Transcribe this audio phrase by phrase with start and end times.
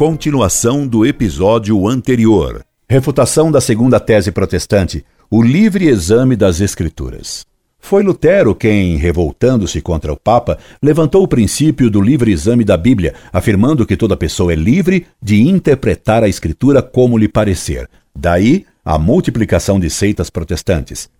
[0.00, 2.64] Continuação do episódio anterior.
[2.88, 7.44] Refutação da segunda tese protestante: o livre exame das Escrituras.
[7.78, 13.14] Foi Lutero quem, revoltando-se contra o Papa, levantou o princípio do livre exame da Bíblia,
[13.30, 17.86] afirmando que toda pessoa é livre de interpretar a Escritura como lhe parecer.
[18.16, 21.10] Daí a multiplicação de seitas protestantes.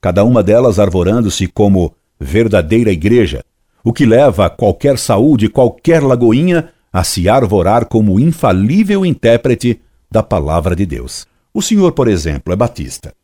[0.00, 3.42] Cada uma delas arvorando-se como verdadeira igreja,
[3.82, 10.74] o que leva qualquer saúde, qualquer lagoinha a se arvorar como infalível intérprete da palavra
[10.74, 11.26] de Deus.
[11.54, 13.14] O senhor, por exemplo, é batista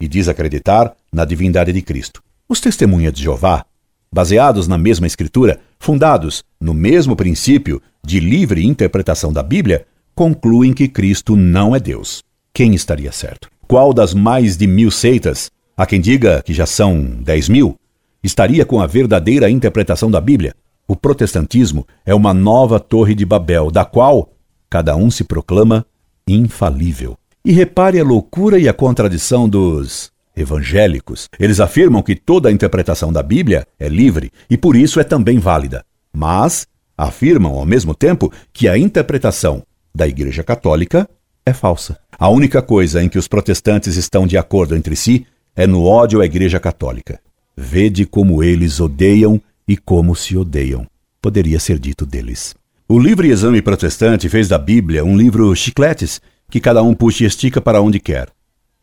[0.00, 2.22] e diz acreditar na divindade de Cristo.
[2.48, 3.64] Os testemunhas de Jeová,
[4.12, 10.88] baseados na mesma escritura, fundados no mesmo princípio de livre interpretação da Bíblia, concluem que
[10.88, 12.22] Cristo não é Deus.
[12.52, 13.48] Quem estaria certo?
[13.68, 17.78] Qual das mais de mil seitas, há quem diga que já são dez mil,
[18.22, 20.54] estaria com a verdadeira interpretação da Bíblia?
[20.86, 24.32] O protestantismo é uma nova torre de Babel, da qual
[24.68, 25.86] cada um se proclama
[26.26, 27.16] infalível.
[27.44, 31.28] E repare a loucura e a contradição dos evangélicos.
[31.38, 35.38] Eles afirmam que toda a interpretação da Bíblia é livre e por isso é também
[35.38, 35.84] válida.
[36.12, 39.62] Mas afirmam ao mesmo tempo que a interpretação
[39.94, 41.08] da Igreja Católica
[41.44, 41.98] é falsa.
[42.18, 46.20] A única coisa em que os protestantes estão de acordo entre si é no ódio
[46.20, 47.20] à Igreja Católica.
[47.56, 49.40] Vede como eles odeiam
[49.72, 50.86] e como se odeiam.
[51.22, 52.54] Poderia ser dito deles.
[52.86, 56.20] O livre exame protestante fez da Bíblia um livro chicletes
[56.50, 58.28] que cada um puxa e estica para onde quer.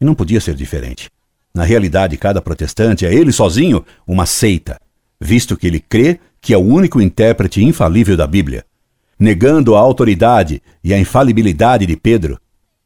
[0.01, 1.07] E não podia ser diferente.
[1.53, 4.81] Na realidade, cada protestante é ele sozinho uma seita,
[5.21, 8.65] visto que ele crê que é o único intérprete infalível da Bíblia.
[9.19, 12.39] Negando a autoridade e a infalibilidade de Pedro,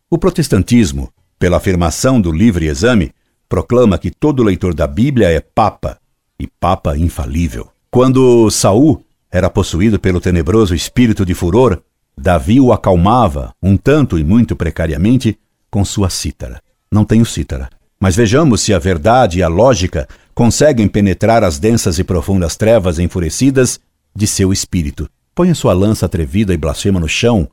[0.10, 3.14] o protestantismo, pela afirmação do livre exame,
[3.48, 5.98] proclama que todo leitor da Bíblia é papa
[6.38, 7.73] e papa infalível.
[7.94, 11.80] Quando Saul era possuído pelo tenebroso espírito de furor,
[12.18, 15.38] Davi o acalmava, um tanto e muito precariamente,
[15.70, 16.60] com sua cítara.
[16.92, 17.70] Não tenho cítara.
[18.00, 22.98] Mas vejamos se a verdade e a lógica conseguem penetrar as densas e profundas trevas
[22.98, 23.80] enfurecidas
[24.16, 25.08] de seu espírito.
[25.36, 27.48] Ponha sua lança atrevida e blasfema no chão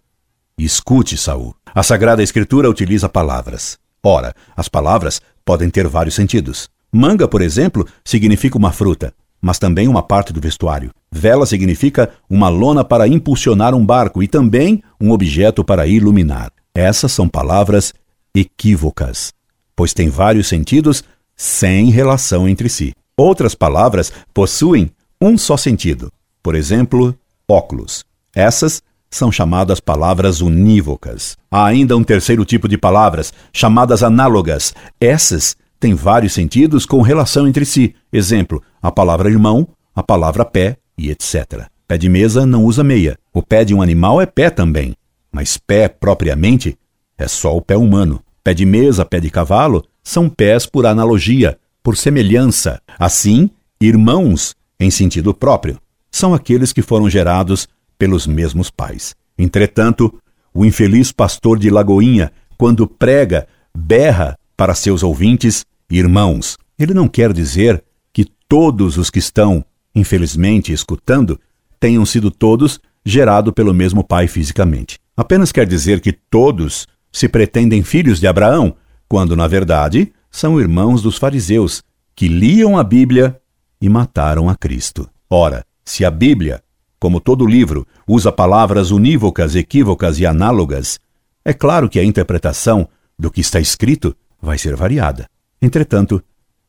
[0.56, 1.54] e escute, Saul.
[1.74, 3.78] A Sagrada Escritura utiliza palavras.
[4.02, 6.70] Ora, as palavras podem ter vários sentidos.
[6.90, 10.90] Manga, por exemplo, significa uma fruta mas também uma parte do vestuário.
[11.10, 16.52] Vela significa uma lona para impulsionar um barco e também um objeto para iluminar.
[16.74, 17.92] Essas são palavras
[18.34, 19.32] equívocas,
[19.74, 21.02] pois têm vários sentidos
[21.36, 22.92] sem relação entre si.
[23.16, 24.90] Outras palavras possuem
[25.20, 26.12] um só sentido.
[26.42, 27.14] Por exemplo,
[27.48, 28.04] óculos.
[28.34, 31.36] Essas são chamadas palavras unívocas.
[31.50, 34.72] Há ainda um terceiro tipo de palavras, chamadas análogas.
[35.00, 37.94] Essas têm vários sentidos com relação entre si.
[38.12, 41.66] Exemplo, a palavra irmão, a palavra pé e etc.
[41.88, 43.18] Pé de mesa não usa meia.
[43.32, 44.94] O pé de um animal é pé também,
[45.32, 46.78] mas pé propriamente
[47.16, 48.22] é só o pé humano.
[48.44, 52.80] Pé de mesa, pé de cavalo são pés por analogia, por semelhança.
[52.98, 55.80] Assim, irmãos, em sentido próprio,
[56.10, 57.68] são aqueles que foram gerados
[57.98, 59.14] pelos mesmos pais.
[59.38, 60.12] Entretanto,
[60.52, 65.64] o infeliz pastor de Lagoinha, quando prega, berra para seus ouvintes
[65.98, 66.56] irmãos.
[66.78, 69.64] Ele não quer dizer que todos os que estão,
[69.94, 71.38] infelizmente, escutando,
[71.78, 74.98] tenham sido todos gerados pelo mesmo pai fisicamente.
[75.16, 78.76] Apenas quer dizer que todos se pretendem filhos de Abraão,
[79.08, 81.82] quando, na verdade, são irmãos dos fariseus,
[82.14, 83.40] que liam a Bíblia
[83.80, 85.08] e mataram a Cristo.
[85.28, 86.62] Ora, se a Bíblia,
[86.98, 91.00] como todo livro, usa palavras unívocas, equívocas e análogas,
[91.44, 95.28] é claro que a interpretação do que está escrito vai ser variada.
[95.60, 96.22] Entretanto,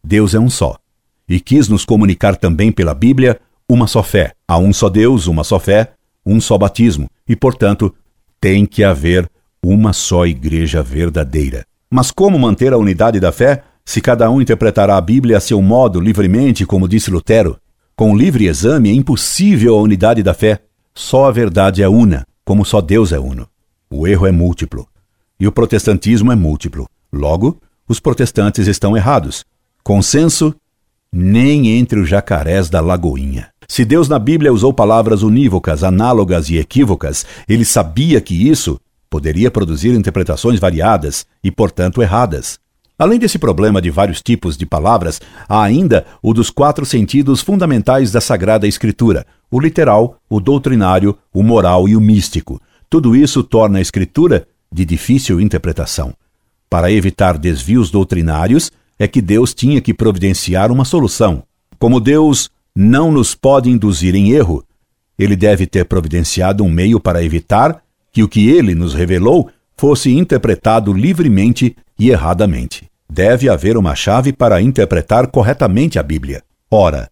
[0.03, 0.77] Deus é um só,
[1.27, 4.33] e quis nos comunicar também pela Bíblia uma só fé.
[4.47, 5.93] Há um só Deus, uma só fé,
[6.25, 7.93] um só batismo, e, portanto,
[8.39, 9.29] tem que haver
[9.63, 11.65] uma só igreja verdadeira.
[11.89, 15.61] Mas como manter a unidade da fé se cada um interpretará a Bíblia a seu
[15.61, 17.57] modo, livremente, como disse Lutero?
[17.95, 20.59] Com livre exame é impossível a unidade da fé.
[20.93, 23.47] Só a verdade é una, como só Deus é uno.
[23.89, 24.87] O erro é múltiplo.
[25.39, 26.87] E o protestantismo é múltiplo.
[27.11, 27.59] Logo,
[27.91, 29.43] os protestantes estão errados.
[29.83, 30.55] Consenso
[31.13, 33.49] nem entre os jacarés da Lagoinha.
[33.67, 38.79] Se Deus na Bíblia usou palavras unívocas, análogas e equívocas, ele sabia que isso
[39.09, 42.57] poderia produzir interpretações variadas e, portanto, erradas.
[42.97, 48.11] Além desse problema de vários tipos de palavras, há ainda o dos quatro sentidos fundamentais
[48.11, 52.61] da Sagrada Escritura: o literal, o doutrinário, o moral e o místico.
[52.89, 56.13] Tudo isso torna a Escritura de difícil interpretação.
[56.71, 61.43] Para evitar desvios doutrinários, é que Deus tinha que providenciar uma solução.
[61.77, 64.63] Como Deus não nos pode induzir em erro,
[65.19, 70.15] ele deve ter providenciado um meio para evitar que o que ele nos revelou fosse
[70.15, 72.89] interpretado livremente e erradamente.
[73.11, 76.41] Deve haver uma chave para interpretar corretamente a Bíblia.
[76.71, 77.11] Ora,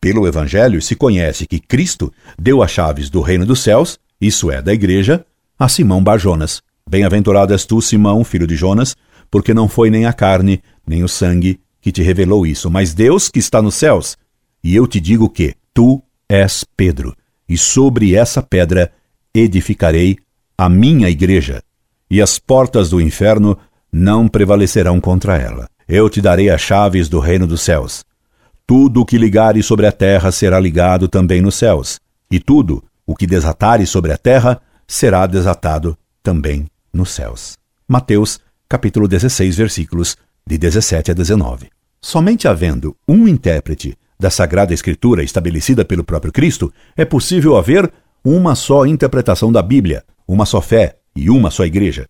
[0.00, 4.62] pelo Evangelho se conhece que Cristo deu as chaves do reino dos céus, isso é,
[4.62, 5.26] da igreja,
[5.58, 6.62] a Simão Barjonas.
[6.90, 8.96] Bem-aventurado és tu, Simão, filho de Jonas,
[9.30, 13.28] porque não foi nem a carne, nem o sangue que te revelou isso, mas Deus
[13.28, 14.16] que está nos céus.
[14.62, 17.14] E eu te digo que tu és Pedro,
[17.48, 18.90] e sobre essa pedra
[19.32, 20.18] edificarei
[20.58, 21.62] a minha igreja,
[22.10, 23.56] e as portas do inferno
[23.92, 25.68] não prevalecerão contra ela.
[25.86, 28.04] Eu te darei as chaves do reino dos céus.
[28.66, 33.14] Tudo o que ligares sobre a terra será ligado também nos céus, e tudo o
[33.14, 37.56] que desatares sobre a terra será desatado também nos céus.
[37.88, 40.16] Mateus, capítulo 16, versículos
[40.46, 41.68] de 17 a 19.
[42.00, 47.90] Somente havendo um intérprete da Sagrada Escritura estabelecida pelo próprio Cristo, é possível haver
[48.24, 52.06] uma só interpretação da Bíblia, uma só fé e uma só igreja.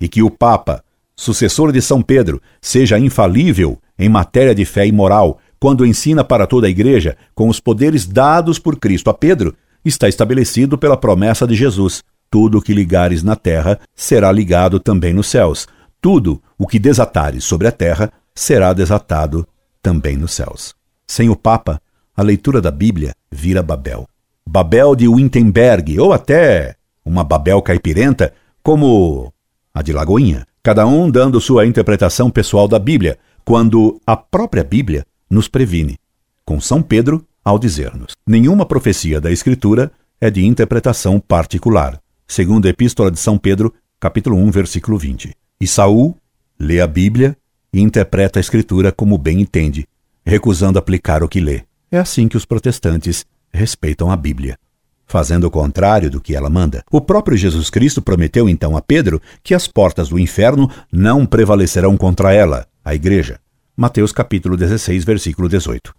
[0.00, 0.84] E que o Papa,
[1.16, 6.46] sucessor de São Pedro, seja infalível em matéria de fé e moral, quando ensina para
[6.46, 9.54] toda a igreja, com os poderes dados por Cristo a Pedro,
[9.84, 15.12] está estabelecido pela promessa de Jesus: tudo o que ligares na terra será ligado também
[15.12, 15.66] nos céus.
[16.00, 19.46] Tudo o que desatares sobre a terra será desatado
[19.82, 20.74] também nos céus.
[21.06, 21.80] Sem o Papa,
[22.16, 24.06] a leitura da Bíblia vira Babel.
[24.46, 28.32] Babel de Wittenberg, ou até uma Babel caipirenta,
[28.62, 29.32] como
[29.72, 35.06] a de Lagoinha, cada um dando sua interpretação pessoal da Bíblia, quando a própria Bíblia
[35.30, 35.96] nos previne,
[36.44, 39.90] com São Pedro ao dizer-nos: nenhuma profecia da Escritura
[40.20, 45.34] é de interpretação particular, segundo a Epístola de São Pedro, capítulo 1, versículo 20.
[45.58, 46.14] E Saul
[46.60, 47.36] lê a Bíblia
[47.72, 49.88] e interpreta a Escritura como bem entende,
[50.24, 51.62] recusando aplicar o que lê.
[51.90, 54.58] É assim que os protestantes respeitam a Bíblia.
[55.06, 56.84] Fazendo o contrário do que ela manda.
[56.92, 61.96] O próprio Jesus Cristo prometeu então a Pedro que as portas do inferno não prevalecerão
[61.96, 63.40] contra ela, a igreja.
[63.74, 65.94] Mateus capítulo 16, versículo 18.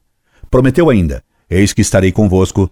[0.52, 2.70] Prometeu ainda: Eis que estarei convosco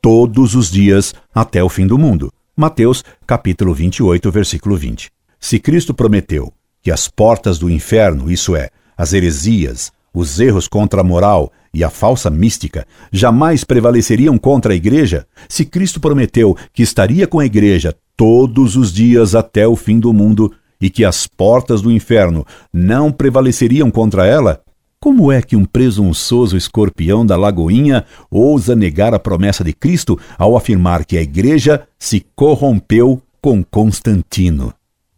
[0.00, 2.32] todos os dias até o fim do mundo.
[2.54, 5.10] Mateus capítulo 28, versículo 20.
[5.40, 6.52] Se Cristo prometeu
[6.82, 11.82] que as portas do inferno, isso é, as heresias, os erros contra a moral e
[11.82, 17.46] a falsa mística, jamais prevaleceriam contra a igreja, se Cristo prometeu que estaria com a
[17.46, 22.44] igreja todos os dias até o fim do mundo, e que as portas do inferno
[22.70, 24.60] não prevaleceriam contra ela,
[25.02, 30.56] como é que um presunçoso escorpião da Lagoinha ousa negar a promessa de Cristo ao
[30.56, 34.72] afirmar que a igreja se corrompeu com Constantino?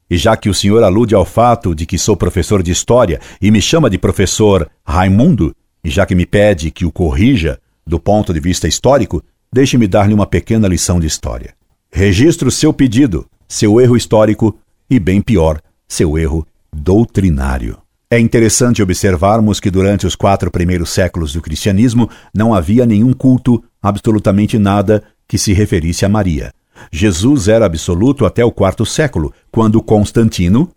[0.08, 3.50] E já que o senhor alude ao fato de que sou professor de história e
[3.50, 5.54] me chama de professor Raimundo,
[5.84, 9.22] e já que me pede que o corrija do ponto de vista histórico,
[9.52, 11.52] deixe-me dar-lhe uma pequena lição de história.
[11.92, 14.56] Registro seu pedido, seu erro histórico
[14.88, 17.83] e, bem pior, seu erro doutrinário.
[18.14, 23.60] É interessante observarmos que durante os quatro primeiros séculos do cristianismo não havia nenhum culto,
[23.82, 26.52] absolutamente nada, que se referisse a Maria.
[26.92, 30.70] Jesus era absoluto até o quarto século, quando Constantino,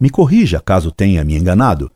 [0.00, 1.90] me corrija caso tenha me enganado,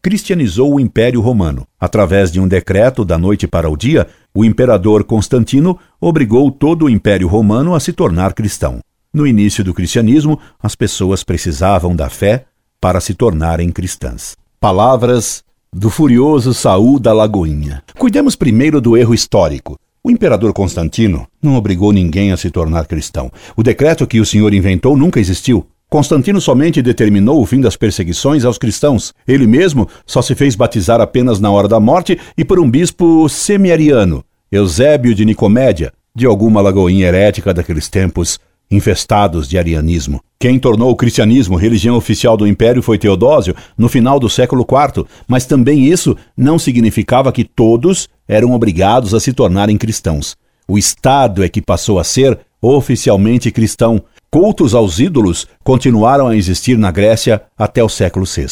[0.00, 1.66] cristianizou o Império Romano.
[1.78, 6.90] Através de um decreto da noite para o dia, o imperador Constantino obrigou todo o
[6.90, 8.80] Império Romano a se tornar cristão.
[9.12, 12.46] No início do cristianismo, as pessoas precisavam da fé
[12.80, 14.38] para se tornarem cristãs.
[14.60, 17.80] Palavras do furioso Saul da Lagoinha.
[17.96, 19.78] Cuidemos primeiro do erro histórico.
[20.02, 23.30] O imperador Constantino não obrigou ninguém a se tornar cristão.
[23.56, 25.64] O decreto que o senhor inventou nunca existiu.
[25.88, 29.14] Constantino somente determinou o fim das perseguições aos cristãos.
[29.28, 33.28] Ele mesmo só se fez batizar apenas na hora da morte e por um bispo
[33.28, 40.20] semiariano, Eusébio de Nicomédia, de alguma lagoinha herética daqueles tempos infestados de arianismo.
[40.38, 45.04] Quem tornou o cristianismo religião oficial do império foi Teodósio no final do século IV,
[45.26, 50.36] mas também isso não significava que todos eram obrigados a se tornarem cristãos.
[50.68, 54.02] O Estado é que passou a ser oficialmente cristão.
[54.30, 58.48] Cultos aos ídolos continuaram a existir na Grécia até o século VI.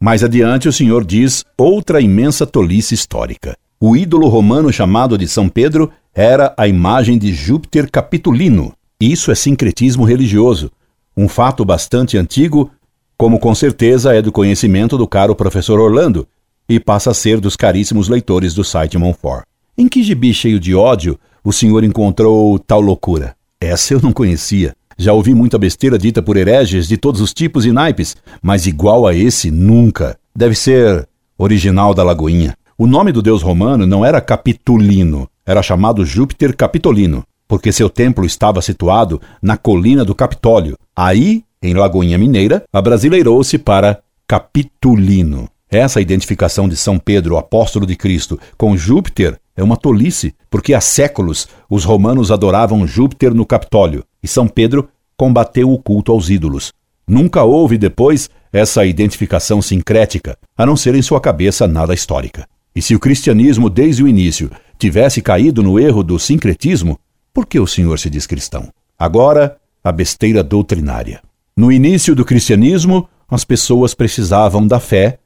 [0.00, 3.54] Mais adiante, o Senhor diz outra imensa tolice histórica.
[3.78, 9.34] O ídolo romano chamado de São Pedro era a imagem de Júpiter Capitolino, isso é
[9.34, 10.70] sincretismo religioso,
[11.16, 12.70] um fato bastante antigo,
[13.16, 16.26] como com certeza é do conhecimento do caro professor Orlando,
[16.68, 19.44] e passa a ser dos caríssimos leitores do site Monfort.
[19.76, 23.34] Em que gibi cheio de ódio o senhor encontrou tal loucura?
[23.60, 24.74] Essa eu não conhecia.
[24.96, 29.06] Já ouvi muita besteira dita por hereges de todos os tipos e naipes, mas igual
[29.06, 30.18] a esse nunca.
[30.36, 32.54] Deve ser original da Lagoinha.
[32.76, 37.24] O nome do deus romano não era Capitulino, era chamado Júpiter Capitolino.
[37.50, 40.78] Porque seu templo estava situado na colina do Capitólio.
[40.94, 45.48] Aí, em Lagoinha Mineira, abrasileirou-se para Capitulino.
[45.68, 50.80] Essa identificação de São Pedro, apóstolo de Cristo, com Júpiter é uma tolice, porque há
[50.80, 56.72] séculos os romanos adoravam Júpiter no Capitólio e São Pedro combateu o culto aos ídolos.
[57.04, 62.46] Nunca houve depois essa identificação sincrética, a não ser em sua cabeça nada histórica.
[62.76, 66.96] E se o cristianismo, desde o início, tivesse caído no erro do sincretismo,
[67.32, 68.68] por que o senhor se diz cristão?
[68.98, 71.22] Agora, a besteira doutrinária.
[71.56, 75.18] No início do cristianismo, as pessoas precisavam da fé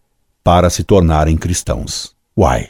[0.42, 2.14] para se tornarem cristãos.
[2.36, 2.68] Uai!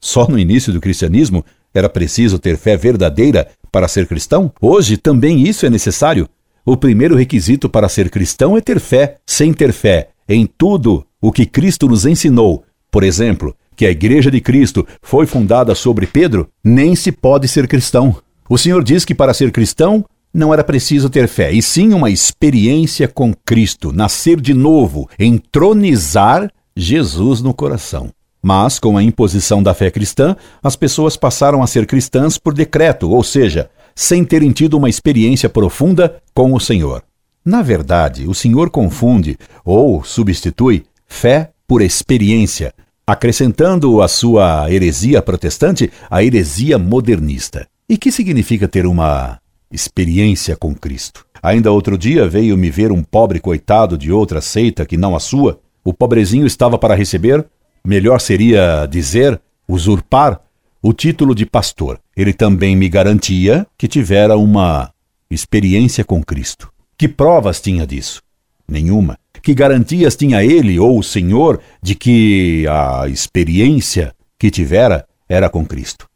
[0.00, 4.52] Só no início do cristianismo era preciso ter fé verdadeira para ser cristão?
[4.60, 6.28] Hoje também isso é necessário.
[6.64, 9.16] O primeiro requisito para ser cristão é ter fé.
[9.26, 14.30] Sem ter fé em tudo o que Cristo nos ensinou, por exemplo, que a Igreja
[14.30, 18.16] de Cristo foi fundada sobre Pedro, nem se pode ser cristão.
[18.52, 20.04] O Senhor diz que para ser cristão
[20.34, 26.50] não era preciso ter fé, e sim uma experiência com Cristo, nascer de novo, entronizar
[26.76, 28.10] Jesus no coração.
[28.42, 33.08] Mas, com a imposição da fé cristã, as pessoas passaram a ser cristãs por decreto,
[33.08, 37.04] ou seja, sem terem tido uma experiência profunda com o Senhor.
[37.44, 42.74] Na verdade, o Senhor confunde ou substitui fé por experiência,
[43.06, 47.69] acrescentando à sua heresia protestante a heresia modernista.
[47.90, 51.26] E que significa ter uma experiência com Cristo?
[51.42, 55.18] Ainda outro dia veio me ver um pobre coitado de outra seita que não a
[55.18, 55.58] sua.
[55.84, 57.44] O pobrezinho estava para receber,
[57.84, 60.40] melhor seria dizer, usurpar,
[60.80, 61.98] o título de pastor.
[62.16, 64.92] Ele também me garantia que tivera uma
[65.28, 66.72] experiência com Cristo.
[66.96, 68.22] Que provas tinha disso?
[68.68, 69.18] Nenhuma.
[69.42, 75.66] Que garantias tinha ele ou o Senhor de que a experiência que tivera era com
[75.66, 76.08] Cristo?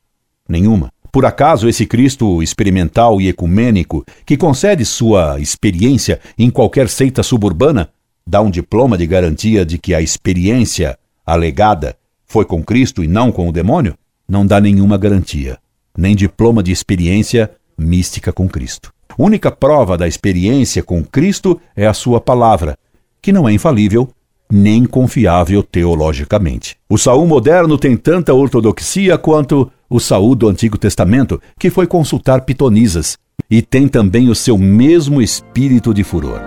[0.48, 0.93] Nenhuma.
[1.14, 7.88] Por acaso esse Cristo experimental e ecumênico, que concede sua experiência em qualquer seita suburbana,
[8.26, 13.30] dá um diploma de garantia de que a experiência alegada foi com Cristo e não
[13.30, 13.94] com o demônio?
[14.28, 15.56] Não dá nenhuma garantia,
[15.96, 18.92] nem diploma de experiência mística com Cristo.
[19.16, 22.76] Única prova da experiência com Cristo é a sua palavra,
[23.22, 24.10] que não é infalível
[24.50, 26.76] nem confiável teologicamente.
[26.88, 32.42] O Saul moderno tem tanta ortodoxia quanto o Saul do Antigo Testamento, que foi consultar
[32.42, 33.16] pitonisas,
[33.50, 36.40] e tem também o seu mesmo espírito de furor.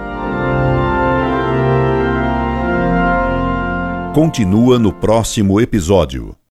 [4.13, 6.36] Continua no próximo episódio.